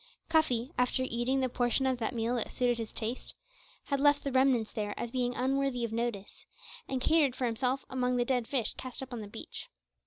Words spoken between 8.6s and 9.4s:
cast up on the